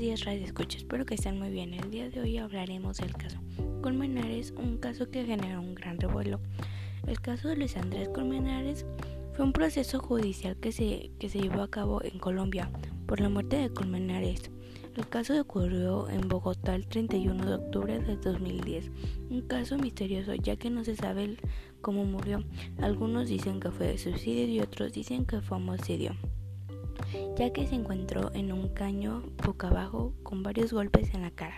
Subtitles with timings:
[0.00, 0.78] días, Radio Escucha.
[0.78, 1.72] Espero que estén muy bien.
[1.72, 3.38] El día de hoy hablaremos del caso
[3.80, 6.40] Colmenares, un caso que generó un gran revuelo.
[7.06, 8.86] El caso de Luis Andrés Colmenares
[9.34, 12.70] fue un proceso judicial que se, que se llevó a cabo en Colombia
[13.06, 14.50] por la muerte de Colmenares.
[14.96, 18.90] El caso ocurrió en Bogotá el 31 de octubre de 2010.
[19.30, 21.36] Un caso misterioso ya que no se sabe
[21.82, 22.42] cómo murió.
[22.80, 26.16] Algunos dicen que fue de suicidio y otros dicen que fue homicidio
[27.36, 31.56] ya que se encontró en un caño boca abajo con varios golpes en la cara.